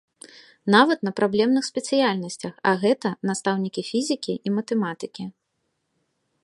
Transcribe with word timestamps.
Нават 0.75 0.99
на 1.07 1.11
праблемных 1.19 1.63
спецыяльнасцях, 1.71 2.53
а 2.71 2.73
гэта 2.85 3.09
настаўнікі 3.31 3.81
фізікі 3.93 4.33
і 4.39 4.49
матэматыкі. 4.57 5.23